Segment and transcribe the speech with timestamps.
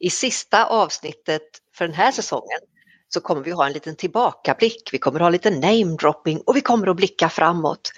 [0.00, 1.42] I sista avsnittet
[1.74, 2.60] för den här säsongen
[3.08, 6.86] så kommer vi ha en liten tillbakablick, vi kommer ha lite namedropping och vi kommer
[6.86, 7.92] att blicka framåt.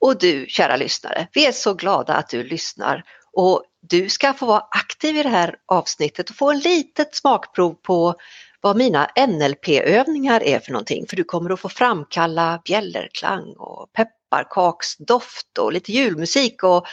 [0.00, 4.46] Och du kära lyssnare, vi är så glada att du lyssnar och du ska få
[4.46, 8.14] vara aktiv i det här avsnittet och få en litet smakprov på
[8.60, 11.06] vad mina NLP-övningar är för någonting.
[11.08, 16.86] För du kommer att få framkalla bjällerklang och pepparkaksdoft och lite julmusik och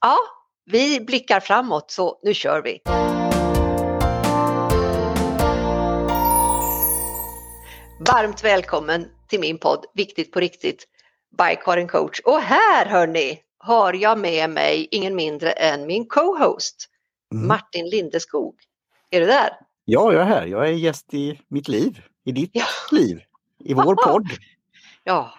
[0.00, 0.16] ja,
[0.70, 2.80] vi blickar framåt så nu kör vi!
[7.98, 10.86] Varmt välkommen till min podd Viktigt på riktigt
[11.38, 12.20] by Karin Coach.
[12.20, 16.88] Och här hörni har jag med mig ingen mindre än min co-host
[17.34, 17.48] mm.
[17.48, 18.54] Martin Lindeskog.
[19.10, 19.50] Är du där?
[19.84, 20.46] Ja, jag är här.
[20.46, 22.66] Jag är gäst i mitt liv, i ditt ja.
[22.90, 23.20] liv,
[23.64, 24.26] i vår podd.
[25.04, 25.32] Ja,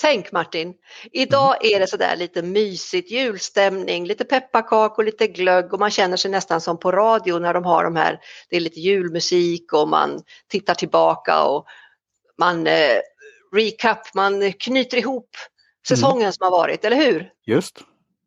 [0.00, 0.74] Tänk Martin,
[1.12, 1.74] idag mm.
[1.74, 6.60] är det sådär lite mysigt, julstämning, lite pepparkakor, lite glögg och man känner sig nästan
[6.60, 8.20] som på radio när de har de här,
[8.50, 11.66] det är lite julmusik och man tittar tillbaka och
[12.38, 12.98] man eh,
[13.52, 15.30] recap, man knyter ihop
[15.88, 16.32] säsongen mm.
[16.32, 17.30] som har varit, eller hur?
[17.46, 17.84] Just,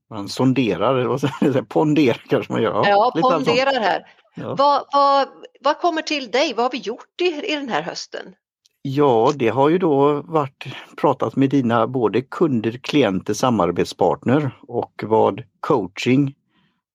[0.10, 2.74] man sonderar, ponderar kanske man gör.
[2.74, 4.06] Ja, ja ponderar här.
[4.36, 4.56] Ja.
[4.56, 5.28] Vad, vad,
[5.62, 6.54] vad kommer till dig?
[6.54, 8.36] Vad har vi gjort i, i den här hösten?
[8.82, 10.66] Ja, det har ju då varit
[10.98, 16.36] pratat med dina både kunder, klienter, samarbetspartner och vad coaching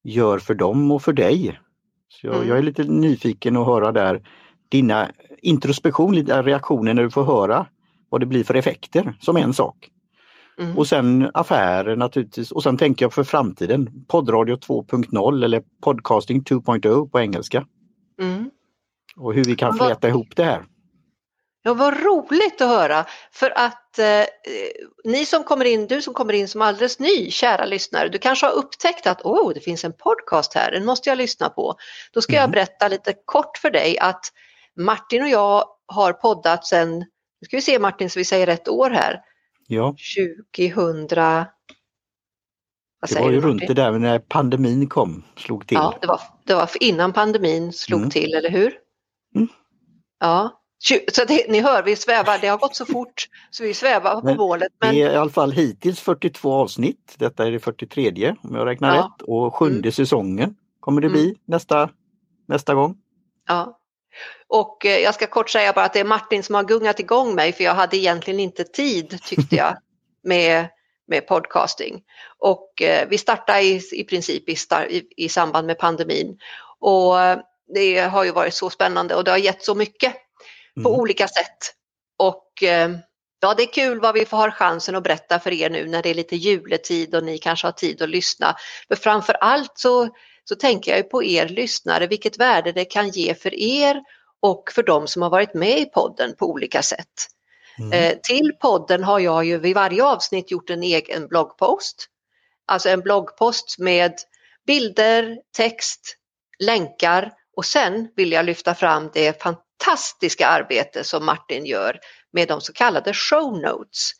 [0.02, 1.60] gör för dem och för dig.
[2.08, 2.48] Så jag, mm.
[2.48, 4.28] jag är lite nyfiken att höra där
[4.68, 5.10] dina
[5.46, 7.66] introspektion, lite reaktioner när du får höra
[8.08, 9.90] vad det blir för effekter som en sak.
[10.58, 10.78] Mm.
[10.78, 17.10] Och sen affärer naturligtvis och sen tänker jag för framtiden poddradio 2.0 eller podcasting 2.0
[17.10, 17.66] på engelska.
[18.20, 18.50] Mm.
[19.16, 20.64] Och hur vi kan fläta ihop det här.
[21.62, 24.24] Ja, vad roligt att höra för att eh,
[25.04, 28.46] ni som kommer in, du som kommer in som alldeles ny, kära lyssnare, du kanske
[28.46, 31.74] har upptäckt att oh, det finns en podcast här, den måste jag lyssna på.
[32.12, 32.40] Då ska mm.
[32.40, 34.32] jag berätta lite kort för dig att
[34.76, 38.68] Martin och jag har poddat sedan, nu ska vi se Martin så vi säger rätt
[38.68, 39.20] år här,
[39.66, 39.96] ja.
[40.56, 41.46] 2000
[43.08, 45.74] det var ju runt det där när pandemin kom, slog till.
[45.76, 48.10] Ja, det var, det var innan pandemin slog mm.
[48.10, 48.74] till, eller hur?
[49.34, 49.48] Mm.
[50.20, 50.62] Ja,
[51.12, 54.34] så det, ni hör, vi svävar, det har gått så fort så vi svävar på
[54.34, 54.72] målet.
[54.80, 54.94] Men...
[54.94, 58.96] Det är i alla fall hittills 42 avsnitt, detta är det 43 om jag räknar
[58.96, 59.02] ja.
[59.02, 59.92] rätt och sjunde mm.
[59.92, 61.36] säsongen kommer det bli mm.
[61.44, 61.90] nästa,
[62.48, 62.96] nästa gång.
[63.48, 63.78] Ja.
[64.48, 67.34] Och eh, jag ska kort säga bara att det är Martin som har gungat igång
[67.34, 69.76] mig för jag hade egentligen inte tid tyckte jag
[70.24, 70.68] med,
[71.08, 72.02] med podcasting.
[72.38, 74.56] Och eh, vi startade i, i princip i,
[74.88, 76.38] i, i samband med pandemin.
[76.80, 77.38] Och eh,
[77.74, 80.14] det har ju varit så spännande och det har gett så mycket
[80.82, 81.00] på mm.
[81.00, 81.72] olika sätt.
[82.18, 82.62] Och
[83.40, 86.02] ja, det är kul vad vi får ha chansen att berätta för er nu när
[86.02, 88.56] det är lite juletid och ni kanske har tid att lyssna.
[88.88, 90.08] Men framför allt så,
[90.44, 94.02] så tänker jag på er lyssnare, vilket värde det kan ge för er
[94.46, 97.26] och för de som har varit med i podden på olika sätt.
[97.78, 97.92] Mm.
[97.92, 102.06] Eh, till podden har jag ju vid varje avsnitt gjort en egen bloggpost.
[102.66, 104.14] Alltså en bloggpost med
[104.66, 106.16] bilder, text,
[106.58, 111.98] länkar och sen vill jag lyfta fram det fantastiska arbete som Martin gör
[112.32, 114.10] med de så kallade show notes.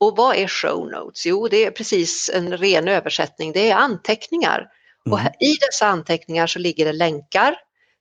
[0.00, 1.26] Och vad är show notes?
[1.26, 4.66] Jo, det är precis en ren översättning, det är anteckningar.
[5.06, 5.12] Mm.
[5.12, 7.56] Och i dessa anteckningar så ligger det länkar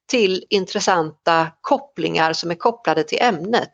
[0.07, 3.71] till intressanta kopplingar som är kopplade till ämnet.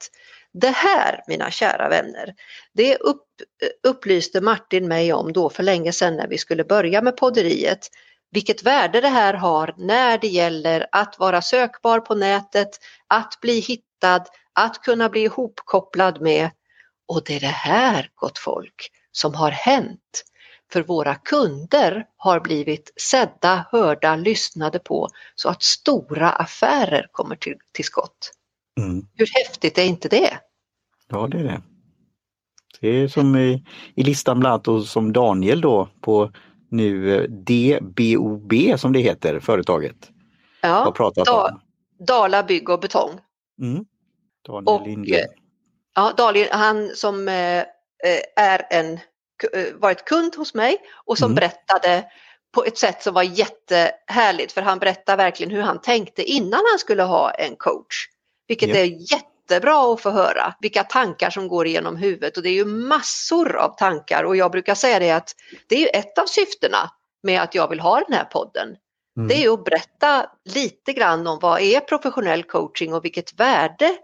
[0.53, 2.33] Det här, mina kära vänner,
[2.73, 3.25] det upp,
[3.87, 7.87] upplyste Martin mig om då för länge sedan när vi skulle börja med podderiet
[8.31, 12.69] vilket värde det här har när det gäller att vara sökbar på nätet,
[13.07, 16.49] att bli hittad, att kunna bli ihopkopplad med.
[17.07, 20.23] Och det är det här, gott folk, som har hänt.
[20.73, 27.55] För våra kunder har blivit sedda, hörda, lyssnade på så att stora affärer kommer till,
[27.71, 28.31] till skott.
[28.79, 29.07] Mm.
[29.13, 30.39] Hur häftigt är inte det?
[31.07, 31.61] Ja, det är det.
[32.79, 33.65] Det är som i,
[33.95, 36.31] i listan bland annat och som Daniel då på
[36.69, 40.11] nu eh, DBOB som det heter, företaget.
[40.61, 41.59] Ja, har pratat da, om.
[42.05, 43.19] Dala Bygg och Betong.
[43.61, 43.85] Mm.
[44.47, 45.19] Daniel och, Lindgren.
[45.19, 45.25] Eh,
[45.95, 47.63] ja, Daniel, han som eh,
[48.35, 48.99] är en,
[49.73, 51.35] varit kund hos mig och som mm.
[51.35, 52.05] berättade
[52.53, 56.79] på ett sätt som var jättehärligt för han berättade verkligen hur han tänkte innan han
[56.79, 58.07] skulle ha en coach.
[58.47, 58.77] Vilket yep.
[58.77, 58.83] är
[59.13, 62.65] jätte jättebra att få höra vilka tankar som går igenom huvudet och det är ju
[62.65, 65.35] massor av tankar och jag brukar säga det att
[65.67, 66.91] det är ju ett av syftena
[67.23, 68.67] med att jag vill ha den här podden.
[69.17, 69.27] Mm.
[69.27, 73.97] Det är ju att berätta lite grann om vad är professionell coaching och vilket värde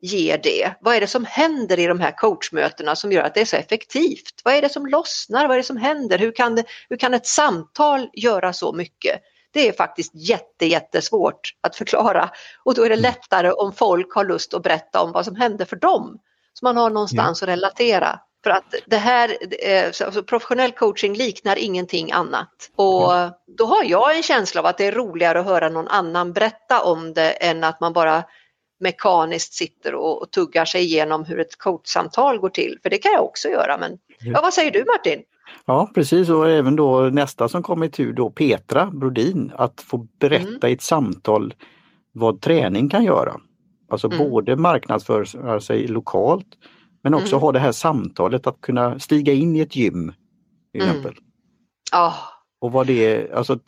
[0.00, 0.70] ger det?
[0.80, 3.56] Vad är det som händer i de här coachmötena som gör att det är så
[3.56, 4.40] effektivt?
[4.44, 5.46] Vad är det som lossnar?
[5.48, 6.18] Vad är det som händer?
[6.18, 9.20] Hur kan, det, hur kan ett samtal göra så mycket?
[9.52, 12.30] det är faktiskt jätte, jättesvårt att förklara.
[12.64, 13.02] Och då är det Mm.
[13.02, 16.18] lättare om folk har lust att berätta om vad som hände för dem.
[16.54, 18.20] Så man har någonstans att relatera.
[18.44, 19.36] För att det här,
[19.92, 22.70] så- alltså professionell coaching liknar ingenting annat.
[22.76, 23.12] Och
[23.56, 26.82] då har jag en känsla av att det är roligare att höra någon annan berätta
[26.82, 28.24] om det än att man bara
[28.80, 32.78] mekaniskt sitter och, och tuggar sig igenom hur ett coachsamtal går till.
[32.82, 33.78] För det kan jag också göra.
[33.78, 35.22] Men ja, vad säger du Martin?
[35.64, 40.06] Ja precis och även då nästa som kommer i tur då Petra Brodin att få
[40.20, 40.66] berätta Mm.
[40.66, 41.54] i ett samtal
[42.12, 43.40] vad träning kan göra.
[43.90, 44.18] Alltså Mm.
[44.30, 46.46] både marknadsföra sig lokalt
[47.02, 47.40] men också Mm.
[47.40, 50.12] ha det här samtalet att kunna stiga in i ett gym.
[50.72, 50.96] Till Mm.
[50.96, 51.22] exempel.
[51.92, 52.14] Ja,
[52.60, 53.58] Och vad det är, alltså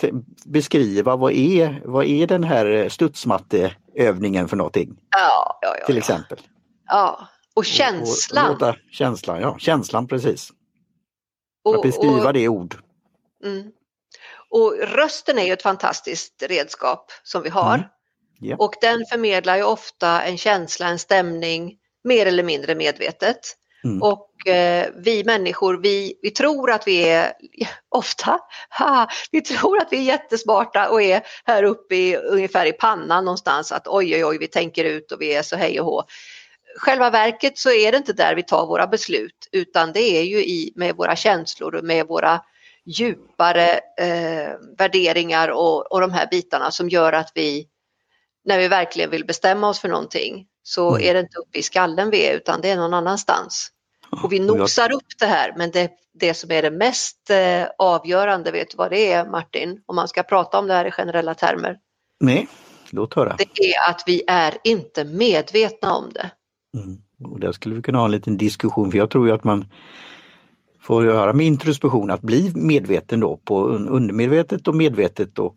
[0.44, 6.38] beskriva vad är, vad är den här studsmatteövningen för någonting ja, ja, ja, till exempel.
[6.86, 7.28] ja.
[7.54, 8.44] Och Och, känslan.
[8.46, 10.50] och låta, känslan, ja känslan precis.
[11.64, 12.76] Och- att beskriva och- det i ord.
[13.44, 13.70] Mm.
[14.50, 17.74] Och rösten är ju ett fantastiskt redskap som vi har.
[17.74, 17.86] Mm.
[18.40, 18.56] Ja.
[18.58, 23.38] Och den förmedlar ju ofta en känsla, en stämning, mer eller mindre medvetet.
[23.84, 24.02] Mm.
[24.02, 27.32] Och eh, vi människor, vi, vi tror att vi är,
[27.88, 28.38] ofta,
[28.78, 33.24] ha, vi tror att vi är jättesmarta och är här uppe i, ungefär i pannan
[33.24, 36.02] någonstans att oj oj oj vi tänker ut och vi är så hej och hå.
[36.78, 40.38] Själva verket så är det inte där vi tar våra beslut utan det är ju
[40.38, 42.40] i, med våra känslor och med våra
[42.84, 47.68] djupare eh, värderingar och, och de här bitarna som gör att vi
[48.44, 51.08] när vi verkligen vill bestämma oss för någonting så Mm.
[51.08, 53.68] är det inte uppe i skallen vi är utan det är någon annanstans.
[54.22, 58.50] Och vi nosar upp det här men det, det som är det mest eh, avgörande,
[58.52, 59.80] vet du vad det är Martin?
[59.86, 61.78] Om man ska prata om det här i generella termer.
[62.20, 62.48] Nej,
[62.90, 63.36] låt höra.
[63.38, 66.30] Det är att vi är inte medvetna om det.
[66.76, 66.98] Mm.
[67.32, 69.66] Och där skulle vi kunna ha en liten diskussion för jag tror ju att man
[70.80, 75.56] får göra med introspektion att bli medveten då på un- undermedvetet och medvetet och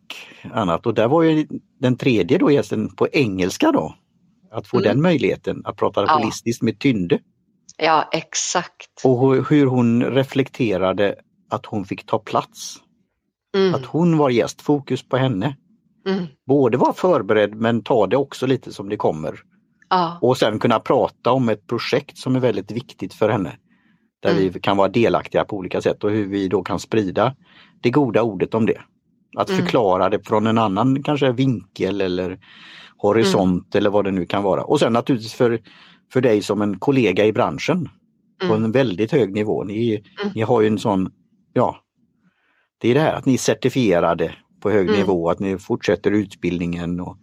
[0.54, 0.86] annat.
[0.86, 1.48] Och där var ju
[1.80, 3.96] den tredje då gästen på engelska då.
[4.56, 4.88] Att få Mm.
[4.90, 6.18] den möjligheten att prata Ja.
[6.20, 7.20] holistiskt med Tynde.
[7.78, 8.90] Ja, exakt.
[9.04, 11.16] Och hu- hur hon reflekterade
[11.50, 12.76] att hon fick ta plats.
[13.58, 15.56] Mm, Att hon var gäst, fokus på henne.
[16.08, 19.40] mm, Både vara förberedd men ta det också lite som det kommer.
[19.90, 23.58] ja, Och sen kunna prata om ett projekt som är väldigt viktigt för henne.
[24.22, 24.50] Där Mm.
[24.54, 27.36] vi kan vara delaktiga på olika sätt och hur vi då kan sprida
[27.82, 28.82] det goda ordet om det.
[29.36, 29.62] Att Mm.
[29.62, 32.40] förklara det från en annan kanske vinkel eller
[32.98, 33.80] horisont Mm.
[33.82, 34.64] eller vad det nu kan vara.
[34.64, 35.60] Och sen naturligtvis för,
[36.14, 37.90] för dig som en kollega i branschen
[38.48, 39.64] på mm, en väldigt hög nivå.
[39.64, 39.92] Ni,
[40.22, 40.32] Mm.
[40.36, 41.12] ni har ju en sån,
[41.54, 41.76] ja,
[42.78, 45.00] det är det här att ni är certifierade på hög Mm.
[45.00, 47.18] nivå, att ni fortsätter utbildningen och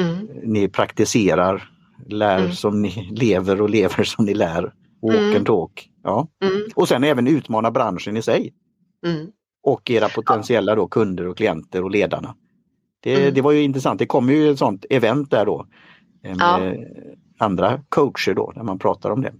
[0.00, 1.68] mm, ni praktiserar,
[2.08, 2.52] lär Mm.
[2.52, 2.88] som ni
[3.20, 4.72] lever och lever som ni lär.
[5.02, 5.36] Walk Mm.
[5.36, 5.88] and talk.
[6.02, 6.28] Ja.
[6.44, 8.54] mm, Och sen även utmana branschen i sig
[9.06, 9.26] mm.
[9.62, 12.34] Och era potentiella då, kunder och klienter och ledarna.
[13.00, 13.34] Det, Mm.
[13.34, 15.66] det var ju intressant, det kommer ju ett sånt event där då
[16.24, 16.86] eh, med
[17.38, 19.32] andra coacher då när man pratar om det.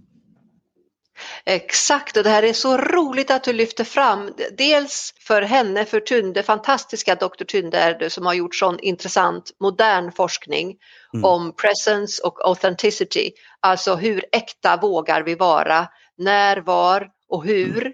[1.45, 4.31] Exakt och det här är så roligt att du lyfter fram.
[4.57, 7.43] Dels för henne, för Tunde, fantastiska Dr.
[7.43, 10.75] Tunde är det som har gjort sån intressant modern forskning
[11.13, 11.25] Mm.
[11.25, 13.31] om presence och authenticity.
[13.59, 15.87] Alltså hur äkta vågar vi vara,
[16.17, 17.93] när, var och hur.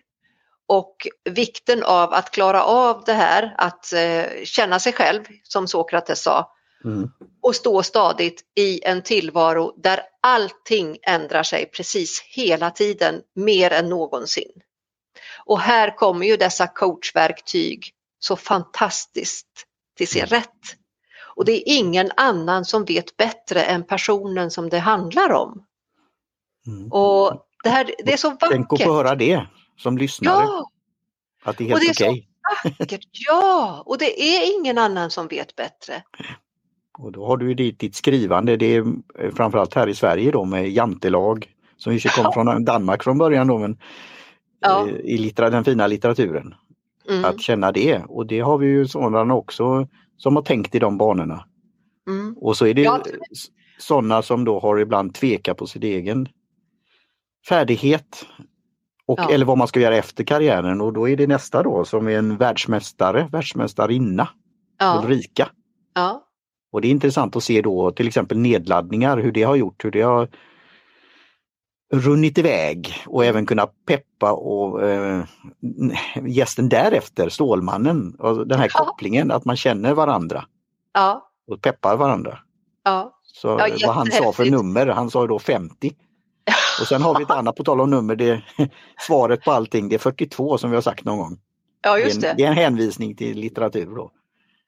[0.70, 6.24] Och vikten av att klara av det här, att eh, känna sig själv, som Sokrates
[6.24, 6.52] sa,
[6.86, 7.10] Mm.
[7.42, 13.90] och stå stadigt i en tillvaro där allting ändrar sig precis hela tiden, mer än
[13.90, 14.52] någonsin.
[15.46, 19.48] Och här kommer ju dessa coachverktyg så fantastiskt
[19.98, 20.30] till sin Mm.
[20.30, 20.76] rätt.
[21.36, 25.66] Och det är ingen annan som vet bättre än personen som det handlar om.
[26.68, 26.92] Mm.
[26.92, 28.88] Och det, här, det är så Tänk att vackert.
[28.88, 29.48] få höra det
[29.80, 30.70] som lyssnare, Ja,
[31.44, 32.28] att det är och helt det är så- okej.
[32.80, 33.08] vackert.
[33.28, 36.04] Ja, och det är ingen annan som vet bättre.
[36.98, 38.80] Och då har du ditt, ditt skrivande, det är
[39.20, 43.48] eh, framförallt här i Sverige då med jantelag som ju kom från Danmark från början
[43.48, 43.78] då men
[44.60, 44.88] Ja.
[44.88, 46.56] eh, i littera, den fina litteraturen.
[47.10, 50.80] Mm, Att känna det och det har vi ju sådana också som har tänkt i
[50.80, 51.46] de banorna.
[52.08, 53.04] mm, Och så är det Ja,
[53.80, 56.28] sådana som då har ibland tvekat på sin egen
[57.50, 58.26] färdighet
[59.10, 59.30] och, Ja.
[59.30, 62.18] eller vad man ska göra efter karriären och då är det nästa då som är
[62.18, 64.30] en världsmästare, världsmästarinna,
[64.80, 65.50] ja, Ulrika.
[65.96, 66.24] ja,
[66.72, 69.92] Och det är intressant att se då till exempel nedladdningar, hur det har gjort, hur
[69.92, 70.28] det har
[71.94, 75.24] runnit iväg och även kunna peppa och eh,
[76.26, 78.86] gästen därefter, Stålmannen, och den här Ja.
[78.86, 80.46] kopplingen att man känner varandra
[80.94, 82.40] ja, och peppar varandra.
[82.84, 83.16] ja.
[83.24, 83.48] Så
[83.86, 85.92] vad han sa för nummer, han sa då 50.
[86.82, 88.42] Och sen har vi ett annat, på tal om nummer, det,
[89.08, 91.40] svaret på allting det är 42 som vi har sagt någon gång.
[91.82, 92.34] Ja, Det är, just en, det.
[92.38, 94.12] det är en hänvisning till litteratur då.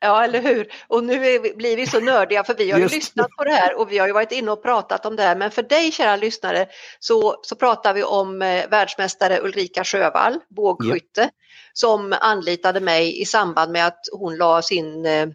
[0.04, 0.68] Ja, eller hur?
[0.88, 2.96] Och nu vi, blir vi så nördiga för vi har ju Just.
[2.96, 5.36] lyssnat på det här och vi har ju varit inne och pratat om det här.
[5.36, 6.68] Men för dig kära lyssnare
[7.00, 11.30] så, så pratar vi om eh, världsmästare Ulrika Sjövall, bågskytte, ja.
[11.74, 15.28] som anlitade mig i samband med att hon la sin eh,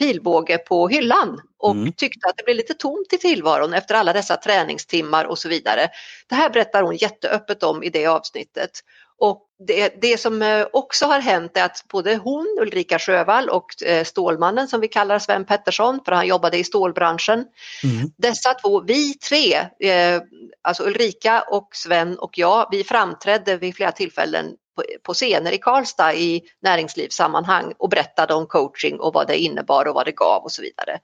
[0.00, 1.92] pilbåge på hyllan och mm.
[1.92, 5.88] tyckte att det blev lite tomt i tillvaron efter alla dessa träningstimmar och så vidare.
[6.28, 8.70] Det här berättar hon jätteöppet om i det avsnittet.
[9.20, 13.82] Och det, det som eh, också har hänt är att både hon, Ulrika Sjövall och
[13.82, 17.44] eh, Stålmannen som vi kallar Sven Pettersson, för han jobbade i stålbranschen.
[17.84, 18.10] Mm.
[18.18, 19.54] Dessa två, vi tre,
[19.90, 20.22] eh,
[20.62, 24.46] alltså Ulrika och Sven och jag, vi framträdde vid flera tillfällen
[24.76, 29.88] på, på scener i Karlstad i näringslivssammanhang och berättade om coaching och vad det innebar
[29.88, 30.98] och vad det gav och så vidare.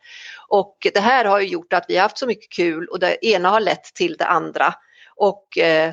[0.48, 3.50] Och det här har gjort att vi har haft så mycket kul och det ena
[3.50, 4.74] har lett till det andra.
[5.16, 5.92] Och eh,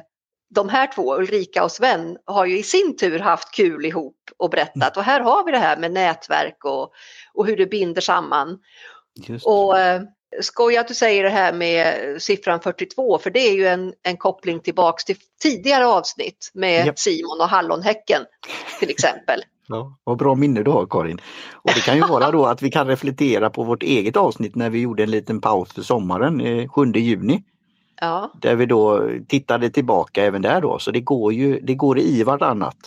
[0.53, 4.49] de här två, Ulrika och Sven, har ju i sin tur haft kul ihop och
[4.49, 4.97] berättat.
[4.97, 6.91] Och här har vi det här med nätverk och,
[7.33, 8.59] och hur det binder samman.
[9.27, 9.45] Just.
[9.45, 10.01] Och eh,
[10.41, 14.17] skoj att du säger det här med siffran 42, för det är ju en, en
[14.17, 16.99] koppling tillbaks till tidigare avsnitt med yep.
[16.99, 18.21] Simon och Hallonhäcken
[18.79, 19.41] till exempel.
[19.67, 21.21] Ja, vad bra minne du har Karin.
[21.53, 24.69] Och Det kan ju vara då att vi kan reflektera på vårt eget avsnitt när
[24.69, 27.43] vi gjorde en liten paus för sommaren, 7 eh, juni.
[28.03, 28.31] Ja.
[28.41, 32.23] Där vi då tittade tillbaka även där då, så det går ju det går i
[32.23, 32.77] vartannat.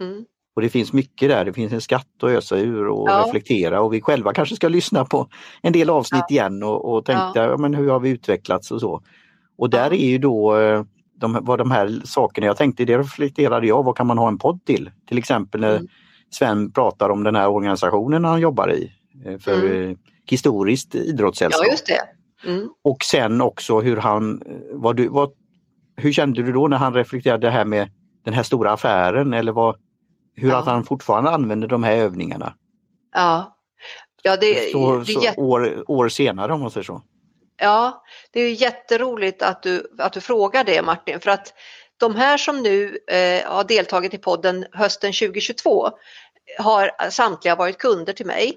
[0.00, 0.24] Mm.
[0.56, 3.24] Och det finns mycket där, det finns en skatt att ösa ur och ja.
[3.26, 5.28] reflektera och vi själva kanske ska lyssna på
[5.62, 6.34] en del avsnitt ja.
[6.34, 7.56] igen och, och tänka, ja.
[7.56, 9.02] men hur har vi utvecklats och så.
[9.58, 10.82] Och där är ju då eh,
[11.16, 14.38] de, vad de här sakerna jag tänkte, det reflekterade jag, vad kan man ha en
[14.38, 14.90] podd till?
[15.08, 15.88] Till exempel när mm.
[16.30, 18.92] Sven pratar om den här organisationen han jobbar i
[19.24, 19.90] eh, för mm.
[19.90, 19.96] Eh,
[20.26, 21.64] historiskt idrottssällskap.
[21.64, 22.17] Ja, just det.
[22.44, 22.68] Mm.
[22.84, 24.42] Och sen också hur han,
[24.72, 25.32] vad du, vad,
[25.96, 27.90] hur kände du då när han reflekterade det här med
[28.24, 29.76] den här stora affären eller vad,
[30.34, 30.58] hur ja.
[30.58, 32.54] att han fortfarande använder de här övningarna?
[33.14, 33.56] Ja,
[34.22, 37.02] ja det, så, det så år, år senare om man säger så.
[37.60, 38.02] Ja,
[38.32, 41.54] det är jätteroligt att du, att du frågar det Martin för att
[41.96, 45.90] de här som nu eh, har deltagit i podden hösten 2022
[46.58, 48.54] har samtliga varit kunder till mig eh,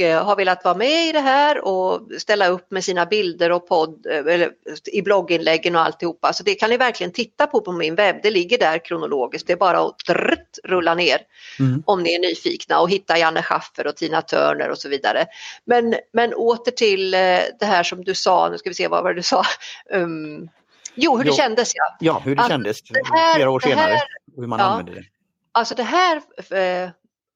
[0.00, 4.06] har velat vara med i det här och ställa upp med sina bilder och podd
[4.06, 4.50] eh, eller,
[4.92, 6.32] i blogginläggen och alltihopa.
[6.32, 8.16] Så det kan ni verkligen titta på på min webb.
[8.22, 9.46] Det ligger där kronologiskt.
[9.46, 11.18] Det är bara att drrt, rulla ner
[11.58, 11.82] mm.
[11.86, 15.26] om ni är nyfikna och hitta Janne Schaffer och Tina Turner och så vidare.
[15.64, 17.20] Men, men åter till eh,
[17.60, 19.44] det här som du sa, nu ska vi se vad var det du sa.
[19.90, 20.48] Um,
[20.94, 21.36] jo, hur det jo.
[21.36, 21.96] kändes ja.
[22.00, 23.92] Ja, hur det Att kändes det här, flera år senare.
[23.92, 24.02] Här,
[24.36, 25.04] hur man ja, använde det.
[25.52, 26.16] Alltså det här
[26.50, 26.90] eh,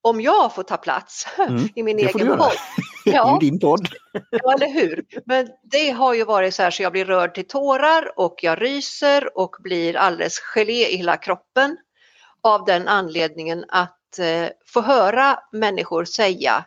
[0.07, 2.53] om jag får ta plats mm, i min egen podd.
[3.09, 3.89] Ja, I din podd.
[4.31, 5.05] ja, eller hur.
[5.25, 8.63] Men det har ju varit så här så jag blir rörd till tårar och jag
[8.63, 11.77] ryser och blir alldeles gelé i hela kroppen
[12.43, 16.65] av den anledningen att eh, få höra människor säga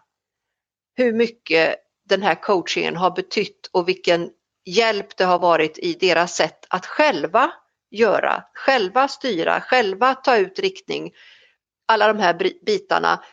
[0.95, 1.75] hur mycket
[2.09, 4.29] den här coachingen har betytt och vilken
[4.65, 7.51] hjälp det har varit i deras sätt att själva
[7.91, 11.11] göra, själva styra, själva ta ut riktning,
[11.89, 13.23] alla de här bitarna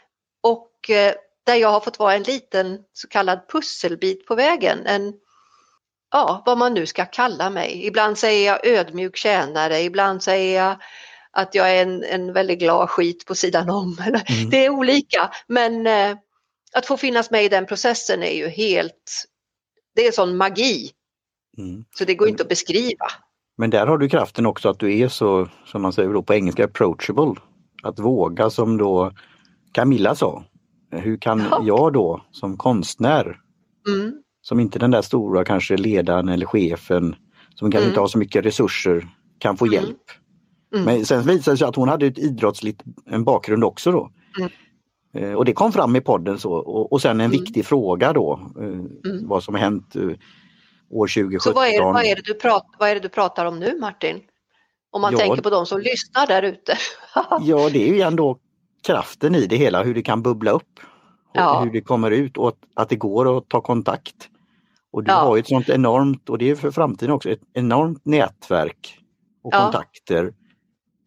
[0.42, 1.14] och eh,
[1.46, 4.86] där jag har fått vara en liten så kallad pusselbit på vägen.
[4.86, 5.14] En,
[6.10, 7.86] ja, vad man nu ska kalla mig.
[7.86, 10.76] Ibland säger jag ödmjuk tjänare, ibland säger jag
[11.30, 13.96] att jag är en, en väldigt glad skit på sidan om.
[14.06, 14.50] Mm.
[14.50, 16.16] Det är olika men eh,
[16.72, 19.25] att få finnas med i den processen är ju helt,
[19.94, 20.90] det är sån magi.
[21.58, 21.84] Mm.
[21.98, 23.06] Så det går inte att beskriva.
[23.58, 26.64] Men där har du kraften också att du är så, som man säger på engelska,
[26.64, 27.34] approachable
[27.87, 29.12] att våga som då
[29.73, 30.45] Camilla sa.
[30.90, 31.62] Hur kan ja.
[31.66, 33.40] jag då som konstnär,
[33.88, 34.12] mm.
[34.43, 37.16] som inte den där stora kanske ledaren eller chefen,
[37.55, 37.88] som kanske mm.
[37.88, 39.75] inte har så mycket resurser, kan få mm.
[39.75, 40.02] hjälp.
[40.75, 40.85] Mm.
[40.85, 44.11] Men sen visade det sig att hon hade ett idrottsligt en bakgrund också då.
[44.38, 44.50] Mm.
[45.16, 48.40] Eh, och det kom fram i podden så och, och sen en viktig fråga då,
[48.61, 50.02] eh, vad som hänt eh,
[50.90, 51.40] år 2017.
[51.40, 53.78] Så vad är, vad, är det du prat, vad är det du pratar om nu
[53.81, 54.21] Martin?
[54.96, 56.78] Om man ja, tänker på de som lyssnar där ute.
[57.40, 58.38] ja, det är ju ändå
[58.86, 60.80] kraften i det hela, hur det kan bubbla upp.
[61.32, 61.60] Ja.
[61.60, 64.28] Hur det kommer ut och att det går att ta kontakt.
[64.92, 65.16] Och du ja.
[65.16, 68.98] har ett sånt enormt, och det är för framtiden också, ett enormt nätverk
[69.44, 69.62] och ja.
[69.62, 70.32] kontakter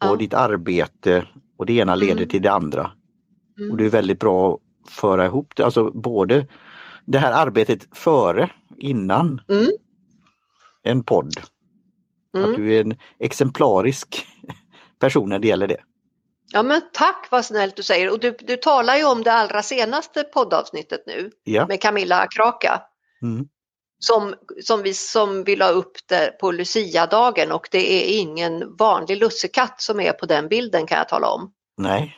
[0.09, 1.25] och ditt arbete
[1.57, 2.29] och det ena leder mm.
[2.29, 2.91] till det andra.
[3.59, 3.71] Mm.
[3.71, 6.47] Och det är väldigt bra att föra ihop det, alltså både
[7.05, 9.67] det här arbetet före, innan mm.
[10.83, 11.33] en podd
[12.37, 12.49] Mm.
[12.49, 14.25] Att du är en exemplarisk
[14.99, 15.77] person när det gäller det.
[16.51, 19.63] Ja men tack vad snällt du säger och du, du talar ju om det allra
[19.63, 21.67] senaste poddavsnittet nu ja.
[21.67, 22.81] med Camilla Kraka.
[23.21, 23.47] Mm.
[23.99, 29.17] Som, som, vi, som vi la upp det på Lucia-dagen och det är ingen vanlig
[29.17, 31.51] lussekatt som är på den bilden kan jag tala om.
[31.77, 32.15] Nej.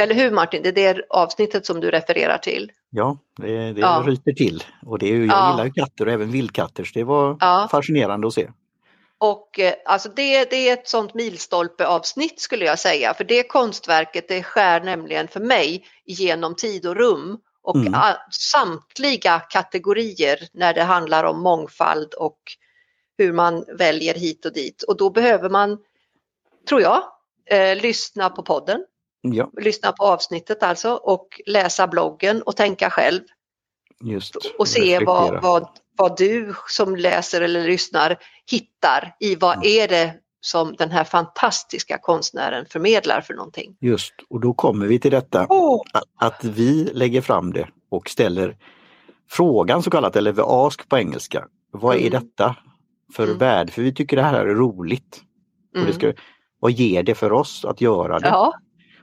[0.00, 0.62] Eller hur Martin?
[0.62, 2.72] Det är det avsnittet som du refererar till.
[2.90, 4.02] Ja, det, det Ja.
[4.06, 4.64] ryter till.
[4.86, 5.50] Och det är, ju- jag Ja.
[5.50, 7.68] gillar ju katter och även vildkatter så det var Ja.
[7.70, 8.48] fascinerande att se.
[9.18, 14.28] Och eh, alltså det, det är ett sånt milstolpeavsnitt skulle jag säga, för det konstverket
[14.28, 17.94] det skär nämligen för mig genom tid och rum och Mm.
[18.30, 22.38] samtliga kategorier när det handlar om mångfald och
[23.18, 24.82] hur man väljer hit och dit.
[24.82, 25.78] Och då behöver man,
[26.68, 27.02] tror jag,
[27.46, 28.84] eh, lyssna på podden,
[29.20, 33.20] Ja, lyssna på avsnittet alltså och läsa bloggen och tänka själv
[34.04, 34.36] just.
[34.58, 38.16] och se vad, vad, vad du som läser eller lyssnar
[38.50, 39.66] hittar i vad Mm.
[39.68, 43.76] är det som den här fantastiska konstnären förmedlar för någonting.
[43.80, 45.82] Just, och då kommer vi till detta Åh,
[46.18, 48.56] att, vi lägger fram det och ställer
[49.30, 51.44] frågan så kallat, eller the ask på engelska.
[51.72, 52.10] Vad är Mm.
[52.10, 52.56] detta
[53.14, 53.38] för Mm.
[53.38, 53.72] värde?
[53.72, 55.20] För vi tycker det här är roligt.
[55.70, 55.86] Och mm.
[55.86, 56.12] det ska,
[56.60, 58.28] vad ger det för oss att göra det?
[58.28, 58.54] Ja,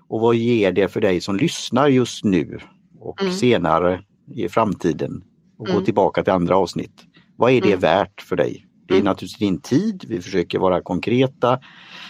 [0.10, 2.60] Och vad ger det för dig som lyssnar just nu
[3.00, 3.34] och Mm.
[3.34, 4.02] senare
[4.36, 5.24] i framtiden
[5.64, 5.86] och gå Mm.
[5.86, 7.04] tillbaka till andra avsnitt.
[7.36, 7.80] Vad är det Mm.
[7.80, 8.66] värt för dig?
[8.88, 9.06] Det är Mm.
[9.06, 11.60] naturligtvis din tid, vi försöker vara konkreta,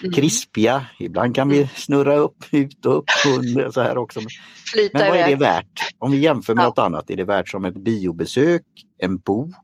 [0.02, 0.14] mm.
[0.14, 3.06] krispiga, ibland kan vi snurra upp, ut och upp
[3.40, 4.20] under, så här också.
[4.74, 5.94] flyta Men vad är det värt?
[5.98, 6.68] Om vi jämför med Ja.
[6.68, 8.64] något annat, är det värt som ett biobesök,
[8.98, 9.56] en bok,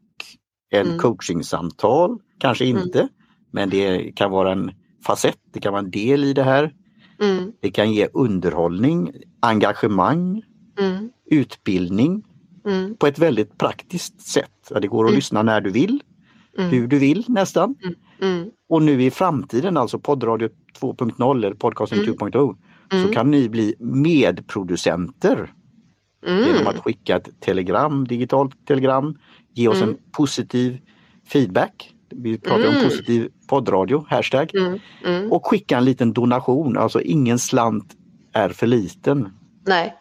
[0.69, 0.99] en Mm.
[0.99, 2.17] coachingsamtal?
[2.39, 2.83] Kanske Mm.
[2.83, 3.07] inte,
[3.51, 4.71] men det kan vara en
[5.05, 6.73] facett, det kan vara en del i det här.
[7.21, 10.41] Mm, Det kan ge underhållning, engagemang,
[10.79, 12.23] mm, utbildning
[12.65, 14.71] mm, på ett väldigt praktiskt sätt.
[14.81, 15.15] Det går att Mm.
[15.15, 16.01] lyssna när du vill,
[16.57, 17.75] mm, hur du vill nästan.
[18.21, 20.49] mm, Och nu i framtiden, alltså poddradio
[20.79, 22.15] 2.0 eller podcasting Mm.
[22.15, 22.55] 2.0,
[23.07, 25.53] så kan ni bli medproducenter
[26.25, 29.17] genom att skicka ett telegram, digitalt telegram,
[29.53, 30.79] ge oss en positiv
[31.27, 31.93] feedback.
[32.15, 32.83] Vi pratar om Mm.
[32.83, 34.51] positiv poddradio, hashtag.
[34.55, 35.31] Mm, mm.
[35.31, 37.95] Och skicka en liten donation, alltså ingen slant
[38.33, 39.29] är för liten
[39.67, 39.93] Nej,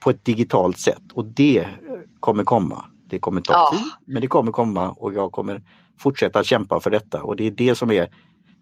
[0.00, 1.66] på ett digitalt sätt och det
[2.20, 2.84] kommer komma.
[3.06, 3.70] Det kommer ta Ja.
[3.72, 5.62] tid men det kommer komma och jag kommer
[6.00, 8.08] fortsätta kämpa för detta och det är det som är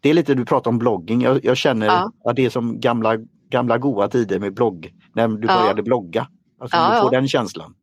[0.00, 1.20] Det är lite du pratar om blogging.
[1.22, 2.12] Jag, jag känner Ja.
[2.24, 3.16] att det är som gamla,
[3.50, 4.92] gamla goa tider med blogg.
[5.14, 5.60] När du Ja.
[5.60, 6.28] började blogga.
[6.60, 7.74] Alltså Ja, du får den känslan.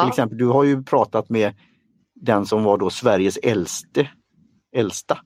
[0.00, 1.54] Till exempel, du har ju pratat med
[2.14, 4.08] den som var då Sveriges äldste,
[4.76, 5.18] äldsta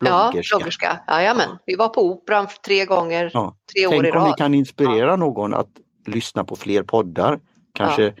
[0.00, 0.56] ja bloggerska.
[0.56, 1.00] bloggerska.
[1.08, 1.48] Jajamän.
[1.66, 4.36] Vi var på Operan tre gånger, tre år Tänk i om vi rad.
[4.38, 5.68] kan inspirera någon att
[6.06, 7.40] lyssna på fler poddar.
[7.74, 8.14] Kanske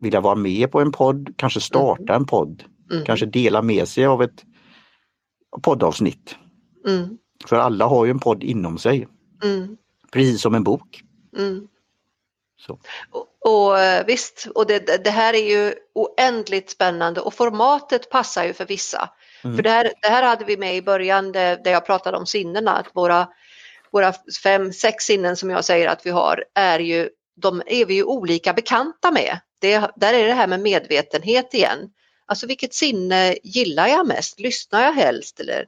[0.00, 2.64] vilja vara med på en podd, kanske starta en podd.
[2.92, 4.44] Mm, Kanske dela med sig av ett
[5.62, 6.36] poddavsnitt.
[6.86, 9.08] mm, För alla har ju en podd inom sig,
[9.44, 9.76] mm,
[10.12, 11.02] precis som en bok.
[11.36, 11.68] mm.
[12.56, 12.78] Så.
[13.10, 18.44] Och, och eh, visst, och det, det här är ju oändligt spännande och formatet passar
[18.44, 19.10] ju för vissa.
[19.44, 19.56] Mm.
[19.56, 22.72] För det här, det här hade vi med i början där jag pratade om sinnena,
[22.76, 23.28] att våra,
[23.94, 27.94] våra fem, sex sinnen som jag säger att vi har är ju, de är vi
[27.94, 29.38] ju olika bekanta med.
[29.60, 31.78] Det, där är det här med medvetenhet igen.
[32.26, 34.40] Alltså vilket sinne gillar jag mest?
[34.40, 35.66] Lyssnar jag helst eller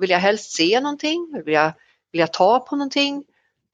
[0.00, 1.42] vill jag helst se någonting?
[1.44, 1.72] Vill jag,
[2.12, 3.16] vill jag ta på någonting?
[3.16, 3.24] Vill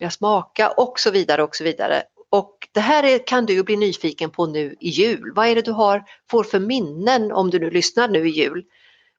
[0.04, 0.70] jag smaka?
[0.70, 2.02] Och så vidare och så vidare.
[2.30, 5.32] Och det här är, kan du ju bli nyfiken på nu i jul.
[5.34, 8.64] Vad är det du har, får för minnen om du nu lyssnar nu i jul?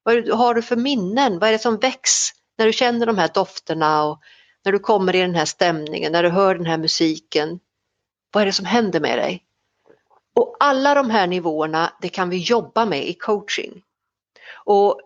[0.04, 1.40] Vad är det- har du för minnen?
[1.40, 4.20] Vad är det som väcks när du känner de här dofterna och
[4.66, 7.60] när du kommer i den här stämningen, när du hör den här musiken?
[8.32, 9.44] Vad är det som händer med dig?
[10.36, 13.84] Och alla de här nivåerna, det kan vi jobba med i coaching.
[14.66, 15.02] Och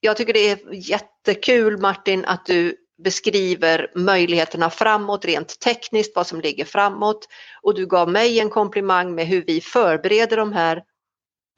[0.00, 6.40] jag tycker det är jättekul Martin att du beskriver möjligheterna framåt rent tekniskt, vad som
[6.40, 7.28] ligger framåt.
[7.62, 10.82] Och du gav mig en komplimang med hur vi förbereder de här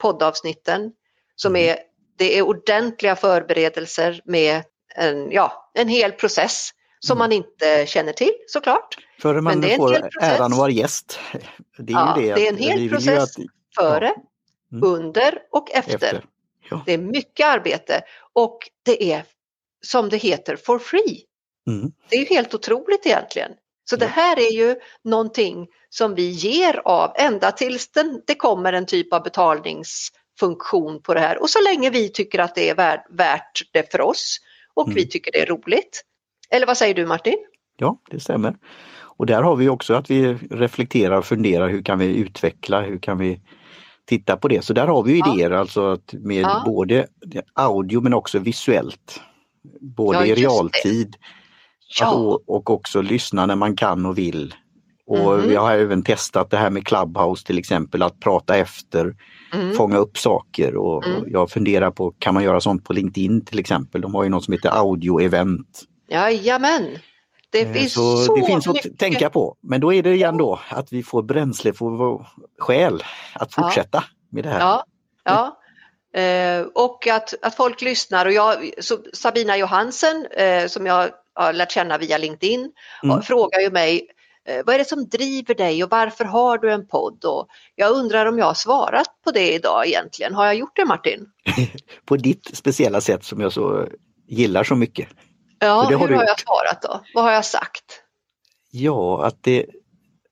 [0.01, 0.91] poddavsnitten.
[1.35, 1.69] Som Mm.
[1.69, 1.77] är,
[2.17, 4.63] det är ordentliga förberedelser med
[4.95, 6.71] en, ja, en hel process
[7.07, 8.97] som man inte känner till såklart.
[9.21, 11.19] För man det är en får äran att vara gäst.
[11.77, 12.33] Det är Ja, ju det.
[12.35, 13.37] det är en hel process.
[13.37, 13.43] att-
[13.75, 14.13] Före,
[14.71, 14.83] Mm.
[14.83, 15.93] under och efter.
[15.95, 16.25] efter.
[16.69, 16.83] Ja.
[16.85, 18.01] Det är mycket arbete
[18.33, 19.23] och det är
[19.85, 21.21] som det heter for free.
[21.67, 21.91] Mm.
[22.09, 23.51] Det är helt otroligt egentligen.
[23.89, 24.11] Så det Ja.
[24.11, 29.13] här är ju någonting som vi ger av ända tills den, det kommer en typ
[29.13, 31.41] av betalningsfunktion på det här.
[31.41, 34.37] Och så länge vi tycker att det är värt, värt det för oss
[34.73, 34.95] och Mm.
[34.95, 36.03] vi tycker det är roligt.
[36.53, 37.37] Eller vad säger du Martin?
[37.77, 38.55] Ja, det stämmer.
[39.17, 42.99] Och där har vi också att vi reflekterar och funderar hur kan vi utveckla, hur
[42.99, 43.41] kan vi
[44.05, 44.65] titta på det.
[44.65, 45.33] Så där har vi ju Ja.
[45.35, 46.63] idéer alltså att med Ja.
[46.65, 47.07] både
[47.53, 49.21] audio men också visuellt.
[49.81, 51.15] Både Ja, i realtid
[52.13, 54.53] och, och också lyssna när man kan och vill.
[55.05, 55.47] Och Mhm.
[55.49, 59.15] vi har även testat det här med Clubhouse till exempel, att prata efter,
[59.53, 59.73] mm.
[59.73, 61.21] fånga upp saker och, Mm.
[61.21, 64.01] och jag funderar på, kan man göra sånt på LinkedIn till exempel?
[64.01, 65.83] De har ju något som heter audio-event.
[66.13, 66.97] Jajamän.
[67.49, 68.99] Det Eh, finns så så, det finns att mycket.
[68.99, 69.57] tänka på.
[69.61, 72.27] Men då är det igen då att vi får bränsle för vår
[72.59, 73.63] själ att Ja.
[73.63, 74.59] fortsätta med det här.
[74.59, 74.85] Ja,
[75.23, 75.59] ja.
[76.21, 78.25] Eh, och att, att folk lyssnar.
[78.25, 78.71] Och jag,
[79.13, 82.71] Sabina Johansen eh, som jag har lärt känna via LinkedIn
[83.03, 83.21] Mm.
[83.21, 84.07] frågar ju mig
[84.47, 87.25] eh, vad är det som driver dig och varför har du en podd?
[87.25, 90.33] Och jag undrar om jag har svarat på det idag egentligen.
[90.35, 91.25] Har jag gjort det Martin?
[92.05, 93.87] På ditt speciella sätt som jag så
[94.27, 95.07] gillar så mycket.
[95.65, 97.01] Ja, det har hur du har jag svarat då?
[97.13, 97.83] Vad har jag sagt?
[98.71, 99.65] Ja, att det,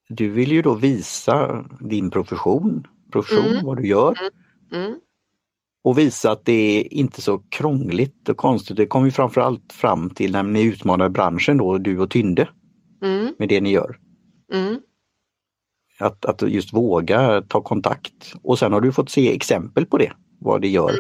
[0.10, 3.66] du vill ju då visa din profession, profession, Mm.
[3.66, 4.18] vad du gör
[4.74, 4.96] Mm,
[5.84, 8.78] och visa att det är inte så krångligt och konstigt.
[8.78, 12.50] Det kom ju framförallt fram till när ni utmanade branschen då, du och Tynde,
[13.04, 13.98] mm, med det ni gör.
[14.54, 14.80] mm,
[16.00, 18.34] Att, att just våga ta kontakt.
[18.44, 21.00] Och sen har du fått se exempel på det, vad det gör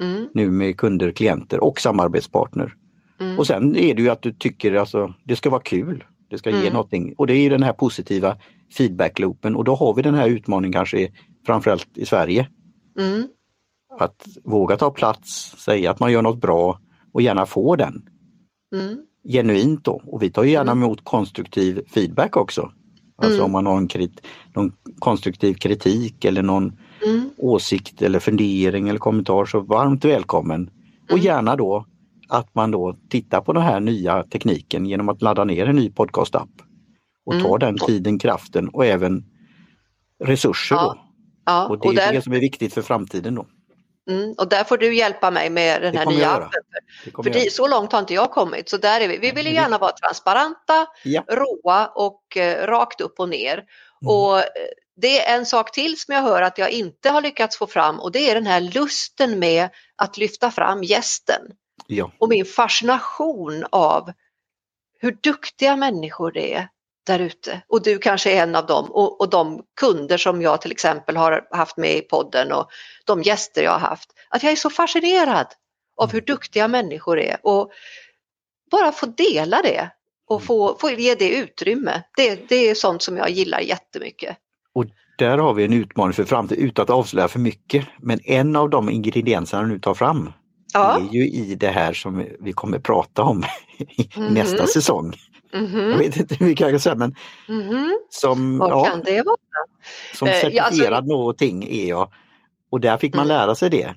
[0.00, 2.74] mm, nu med kunder, klienter och samarbetspartner.
[3.20, 3.38] Mm.
[3.38, 6.04] Och sen är det ju att du tycker alltså det ska vara kul.
[6.30, 6.72] Det ska ge Mm.
[6.72, 8.36] någonting och det är den här positiva
[8.76, 11.08] feedbackloopen och då har vi den här utmaningen kanske
[11.46, 12.48] framförallt i Sverige.
[12.98, 13.22] Mm,
[13.98, 16.80] Att våga ta plats, säga att man gör något bra
[17.12, 18.02] och gärna få den
[18.74, 20.02] mm, genuint då.
[20.06, 20.84] Och vi tar ju gärna Mm.
[20.84, 22.72] emot konstruktiv feedback också.
[23.16, 23.44] Alltså Mm.
[23.44, 24.20] om man har en krit,
[24.54, 26.72] någon konstruktiv kritik eller någon
[27.06, 30.70] mm, åsikt eller fundering eller kommentar så varmt välkommen.
[31.12, 31.86] Och gärna då
[32.30, 35.90] att man då tittar på den här nya tekniken genom att ladda ner en ny
[35.90, 36.48] podcastapp.
[37.26, 37.44] Och Mm.
[37.46, 39.24] tar den tiden, kraften och även
[40.24, 40.82] resurser Ja.
[40.82, 40.98] då.
[41.46, 41.66] ja.
[41.68, 43.46] Och det är Och där, det som är viktigt för framtiden då.
[44.10, 46.50] mm, och där får du hjälpa mig med den här nya appen.
[47.24, 48.68] För det, så långt har inte jag kommit.
[48.68, 49.18] Så där är vi.
[49.18, 49.62] Vi vill ju Mm.
[49.62, 51.24] gärna vara transparenta, Ja.
[51.28, 53.52] råa och eh, rakt upp och ner.
[53.54, 53.64] Mm.
[54.14, 54.44] Och eh,
[54.96, 58.00] det är en sak till som jag hör att jag inte har lyckats få fram
[58.00, 61.40] och det är den här lusten med att lyfta fram gästen.
[61.90, 62.10] Ja.
[62.18, 64.12] Och min fascination av
[64.98, 66.68] hur duktiga människor det är
[67.06, 67.62] där ute.
[67.68, 68.90] Och du kanske är en av dem.
[68.90, 72.68] Och, och de kunder som jag till exempel har haft med i podden och
[73.06, 74.10] de gäster jag har haft.
[74.28, 75.46] Att jag är så fascinerad
[75.96, 77.36] av hur duktiga människor är.
[77.42, 77.70] Och
[78.70, 79.90] bara få dela det
[80.28, 82.02] och få, få ge det utrymme.
[82.16, 84.36] Det, det är sånt som jag gillar jättemycket.
[85.20, 87.86] Där har vi en utmaning för framtiden utan att avslöja för mycket.
[87.98, 90.32] Men en av de ingredienserna du tar fram
[90.72, 90.98] Ja.
[91.00, 93.44] är ju i det här som vi kommer prata om
[93.78, 94.34] i Mhm.
[94.34, 95.12] nästa säsong.
[95.52, 97.14] Jag Mhm, vet inte hur mycket jag kan säga men
[97.48, 97.98] mhm.
[98.10, 99.36] som, Vad ja, kan det vara?
[100.14, 102.12] som Eh, ja, alltså- certifierad någonting är jag.
[102.70, 103.36] Och där fick man Mm.
[103.36, 103.94] lära sig det.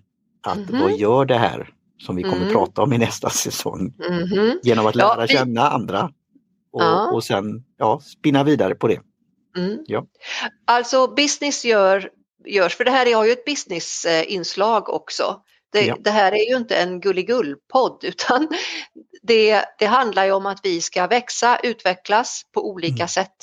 [0.48, 0.82] Att Mhm.
[0.82, 2.54] vad gör det här som vi kommer Mm.
[2.54, 3.94] prata om i nästa säsong.
[4.10, 4.60] Mhm.
[4.64, 6.04] Genom att Ja, lära vi- känna andra
[6.74, 7.12] och, Ja.
[7.12, 9.00] och sen ja, spinna vidare på det.
[9.58, 9.78] Mm.
[9.88, 10.06] Ja.
[10.68, 12.10] Alltså business gör,
[12.46, 15.42] görs, för det här har ju ett businessinslag också.
[15.74, 15.98] Det, Ja.
[16.00, 18.48] det här är ju inte en gulligull-podd utan
[19.22, 23.08] det, det handlar ju om att vi ska växa, utvecklas på olika Mm.
[23.08, 23.36] sätt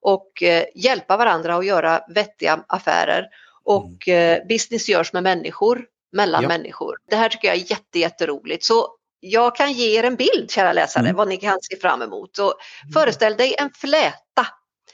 [0.00, 3.26] och eh, hjälpa varandra att göra vettiga affärer.
[3.64, 6.48] Och eh, business görs med människor, mellan Ja.
[6.48, 6.96] människor.
[7.10, 8.64] Det här tycker jag är jätte, jätteroligt.
[8.64, 8.88] Så
[9.20, 11.16] jag kan ge er en bild, kära läsare, Mm.
[11.16, 12.36] vad ni kan se fram emot.
[12.36, 12.54] Så
[12.94, 14.46] föreställ dig en fläta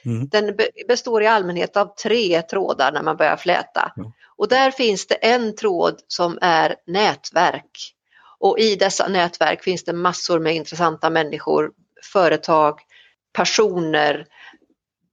[0.05, 0.27] Mm.
[0.29, 3.91] den be- består i allmänhet av tre trådar när man börjar fläta.
[3.95, 4.11] Ja.
[4.35, 7.93] Och där finns det en tråd som är nätverk.
[8.39, 11.71] Och i dessa nätverk finns det massor med intressanta människor,
[12.13, 12.79] företag,
[13.33, 14.25] personer,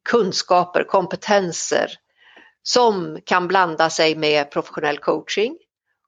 [0.09, 1.91] kunskaper, kompetenser
[2.63, 5.57] som kan blanda sig med professionell coaching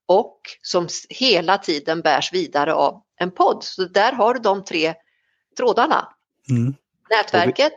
[0.07, 3.65] och som hela tiden bärs vidare av en podd.
[3.65, 4.95] Så där har du de tre
[5.57, 6.09] trådarna.
[6.51, 6.75] Mm.
[7.11, 7.73] Nätverket,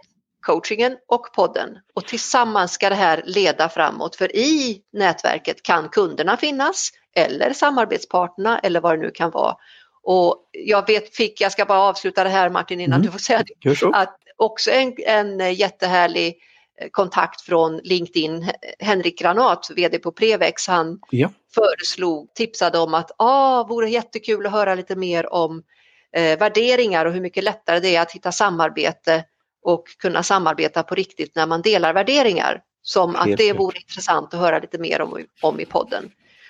[0.46, 1.78] coachingen och podden.
[1.96, 8.60] Och tillsammans ska det här leda framåt för i nätverket kan kunderna finnas eller samarbetspartnerna
[8.60, 9.56] eller vad det nu kan vara.
[10.04, 13.06] Och jag vet, fick, jag ska bara avsluta det här Martin innan Mm.
[13.06, 16.36] du får säga det, att också en, en jättehärlig
[16.82, 21.30] eh, kontakt från LinkedIn, Henrik Granat, VD på Prevex, han Ja.
[21.56, 25.64] föreslog, tipsade om att ah, vore jättekul att höra lite mer om
[26.16, 29.24] eh, värderingar och hur mycket lättare det är att hitta samarbete
[29.66, 32.62] och kunna samarbeta på riktigt när man delar värderingar.
[32.82, 36.04] Som att det vore intressant att höra lite mer om, om i podden.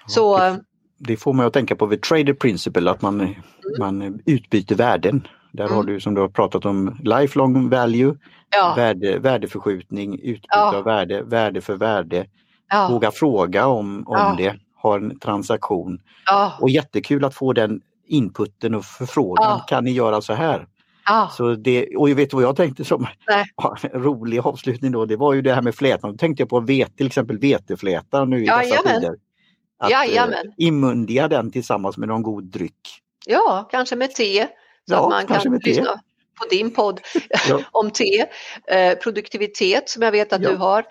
[0.08, 0.60] Så det-
[0.97, 3.36] det får man att tänka på vid trader principle att man,
[3.80, 5.28] man utbyter värden.
[5.51, 5.75] Där Mm.
[5.75, 8.15] har du som du har pratat om lifelong value,
[8.56, 10.75] ja, värde, värdeförskjutning, utbyte Ja.
[10.78, 12.25] av värde, värde för värde.
[12.69, 14.36] ja, Våga fråga om, om Ja.
[14.38, 15.99] det, ha en transaktion.
[16.60, 19.60] Och jättekul att få den inputen och förfrågan.
[19.67, 20.67] Kan ni göra så här?
[21.06, 23.08] Ja, Så det, och jag vet vad jag tänkte som
[23.58, 26.12] ja, rolig avslutning då, det var ju det här med flätan.
[26.12, 29.02] Då tänkte jag på vet, till exempel veteflätar nu i dessa Jajamän.
[29.02, 29.15] tider.
[29.80, 30.34] Att Jajamän.
[30.34, 33.02] eh, inmundiga den tillsammans med någon god dryck.
[33.26, 34.48] ja, kanske med te.
[34.89, 35.70] Så Ja, att man kanske kan med te.
[35.70, 35.91] lyssna.
[36.39, 37.00] på din podd
[37.50, 37.60] Ja.
[37.72, 38.26] om te,
[38.68, 40.50] eh, produktivitet som jag vet att Ja.
[40.50, 40.86] du har.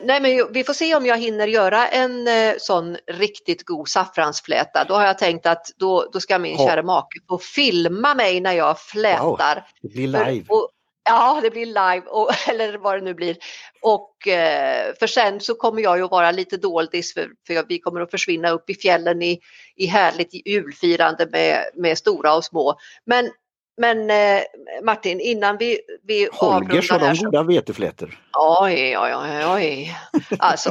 [0.00, 4.84] Nej, men vi får se om jag hinner göra en eh, sån riktigt god saffransfläta.
[4.84, 6.66] Då har jag tänkt att då, då ska min Ja.
[6.68, 9.64] kära make få filma mig när jag flätar.
[9.82, 10.44] Det blir För- live.
[10.48, 10.68] och,
[11.04, 13.36] ja, det blir live, och, eller vad det nu blir.
[13.82, 18.00] Och eh, för sen så kommer jag ju vara lite doldis för, för vi kommer
[18.00, 19.40] att försvinna upp i fjällen i,
[19.76, 22.74] i härligt julfirande med, med stora och små.
[23.04, 23.30] Men,
[23.78, 24.42] men eh,
[24.82, 28.20] Martin, innan vi, vi Holgers har avrundar här de så goda veteflätor.
[28.60, 29.96] Oj, oj, oj, oj.
[30.38, 30.70] Alltså,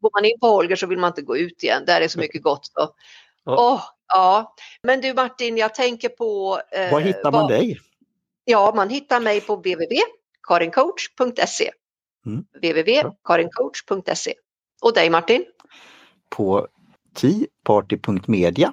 [0.00, 1.82] går man in på Holger så vill man inte gå ut igen.
[1.86, 2.66] Där är så mycket gott.
[2.66, 2.88] Så.
[3.44, 3.72] Ja.
[3.72, 4.54] Åh, ja.
[4.82, 6.60] Men du Martin, jag tänker på...
[6.72, 7.78] eh, Var hittar man vad- dig?
[8.44, 11.70] Ja, man hittar mig på www.karincoach.se.
[12.26, 12.44] Mm.
[12.62, 14.34] www.karincoach.se.
[14.82, 15.44] Och dig Martin?
[16.30, 16.68] På
[17.14, 18.72] teaparty.media.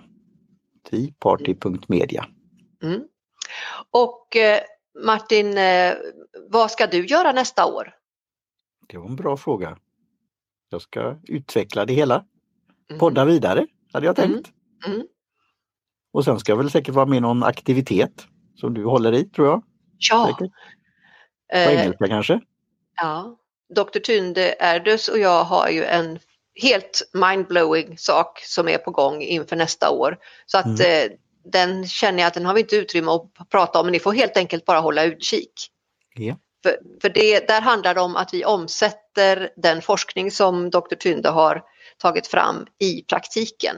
[0.90, 2.26] Teaparty.media.
[2.84, 3.02] Mm.
[3.91, 4.60] Och eh,
[5.06, 5.93] Martin, eh,
[6.50, 7.95] vad ska du göra nästa år?
[8.88, 9.78] Det var en bra fråga.
[10.69, 12.26] Jag ska utveckla det hela.
[12.89, 13.00] Mm.
[13.00, 14.52] Podda vidare, hade jag tänkt.
[14.86, 14.95] Mm.
[14.95, 15.08] Mm.
[16.13, 19.24] Och sen ska jag väl säkert vara med i någon aktivitet som du håller i,
[19.30, 19.63] tror jag.
[19.97, 20.26] Ja.
[20.28, 20.52] Säkert.
[21.54, 22.39] På eh, engelska kanske.
[22.95, 23.38] Ja,
[23.76, 24.00] Dr.
[24.00, 26.19] Tunde Erdős och jag har ju en
[26.62, 30.17] helt mindblowing sak som är på gång inför nästa år.
[30.45, 31.12] Så att Mm.
[31.12, 34.00] eh, den känner jag att den har vi inte utrymme att prata om, men ni
[34.00, 35.54] får helt enkelt bara hålla utkik.
[36.16, 36.36] Ja.
[36.64, 40.96] För, för det, där handlar det om att vi omsätter den forskning som Dr.
[40.96, 41.64] Tunde har
[41.98, 43.76] tagit fram i praktiken.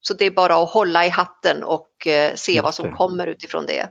[0.00, 3.66] Så det är bara att hålla i hatten och eh, se vad som kommer utifrån
[3.66, 3.88] det.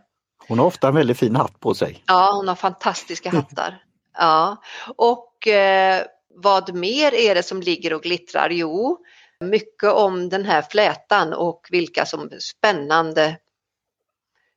[0.48, 2.04] Hon har ofta en väldigt fin hatt på sig.
[2.08, 3.84] Ja, hon har fantastiska hattar.
[4.18, 4.62] Ja,
[4.96, 6.04] och eh,
[6.36, 8.50] vad mer är det som ligger och glittrar?
[8.50, 8.98] Jo,
[9.46, 13.38] mycket om den här flätan och vilka som spännande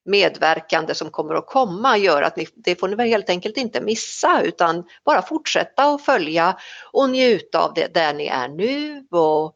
[0.05, 4.43] medverkande som kommer att komma gör att ni, det får ni helt enkelt inte missa
[4.43, 6.57] utan bara fortsätta att följa
[6.93, 9.55] och njuta av det där ni är nu och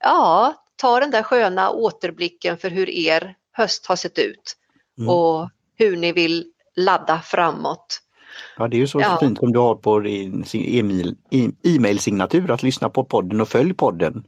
[0.00, 4.56] ja, ta den där sköna återblicken för hur er höst har sett ut
[4.98, 5.08] Mm.
[5.08, 8.00] och hur ni vill ladda framåt.
[8.56, 9.18] Ja, det är ju så Ja.
[9.20, 10.44] fint som du har på din
[11.62, 14.24] e-mailsignatur att lyssna på podden och följ podden.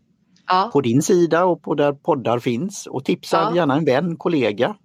[0.49, 3.57] Ja, På din sida och på där poddar finns och tipsa Ja.
[3.57, 4.77] gärna en vän, kollega,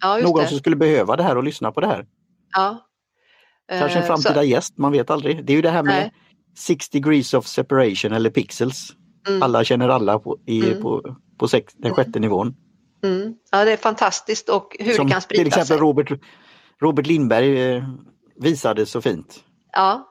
[0.00, 0.48] ja någon det.
[0.48, 2.06] som skulle behöva det här och lyssna på det här.
[2.56, 2.86] Ja.
[3.78, 5.44] Kanske en Eh, framtida så- gäst, man vet aldrig.
[5.46, 6.12] Det är ju det här med Nej.
[6.56, 8.88] six degrees of separation eller pixels.
[9.28, 10.82] Mm, Alla känner alla på, i, Mm.
[10.82, 12.54] på, på sex, den sjätte nivån.
[13.04, 13.34] mm.
[13.52, 15.76] Ja, det är fantastiskt och hur Som det kan sprida till exempel sig.
[15.78, 16.12] Robert,
[16.80, 17.84] Robert Lindberg eh,
[18.40, 19.44] visade så fint.
[19.72, 20.08] Ja.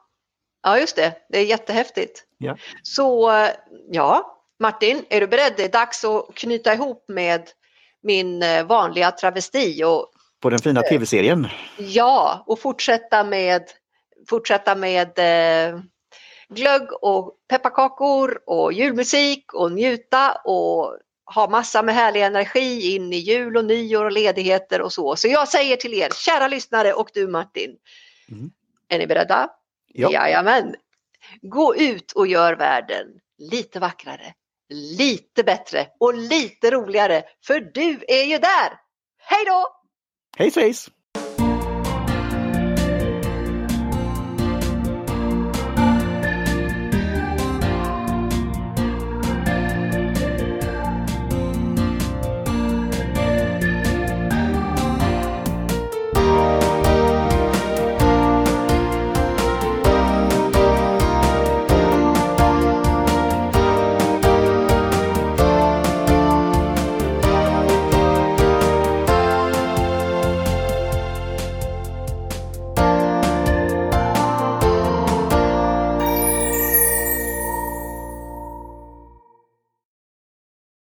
[0.62, 1.12] ja, just det.
[1.28, 2.24] Det är jättehäftigt.
[2.38, 2.56] Ja.
[2.82, 3.48] Så eh,
[3.90, 5.52] ja, Martin, är du beredd?
[5.56, 7.50] Det är dags att knyta ihop med
[8.02, 11.48] min eh, vanliga travesti och På den fina tv-serien.
[11.78, 13.62] ja, och fortsätta med,
[14.28, 15.80] fortsätta med eh,
[16.48, 20.98] glögg och pepparkakor och julmusik och njuta och
[21.34, 25.16] ha massa med härlig energi in i jul och nyår och ledigheter och så.
[25.16, 27.76] Så jag säger till er, kära lyssnare och du Martin,
[28.30, 28.50] Mm.
[28.88, 29.48] är ni beredda?
[29.92, 30.12] Ja.
[30.12, 30.74] Jajamän!
[31.42, 33.06] Gå ut och gör världen
[33.38, 34.34] lite vackrare,
[34.74, 38.72] lite bättre och lite roligare, för du är ju där!
[39.18, 39.66] Hej då!
[40.36, 40.88] Hej svejs!